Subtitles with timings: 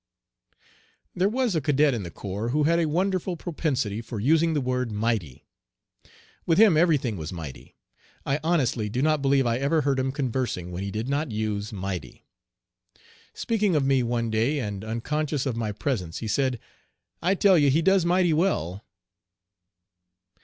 [1.13, 4.59] There was a cadet in the corps who had a wonderful propensity for using the
[4.59, 5.45] word "mighty."
[6.43, 7.75] With him everything was "mighty."
[8.25, 11.71] I honestly do not believe I ever heard him conversing when he did not use
[11.71, 12.25] "mighty."
[13.35, 16.59] Speaking of me one day, and unconscious of my presence, he said,
[17.21, 18.83] "I tell you he does 'mighty' well."